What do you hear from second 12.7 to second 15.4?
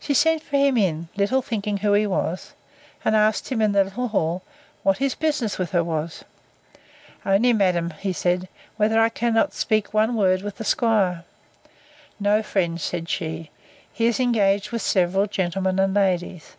said she; he is engaged with several